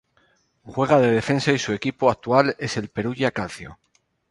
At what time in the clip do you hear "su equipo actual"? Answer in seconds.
1.59-2.55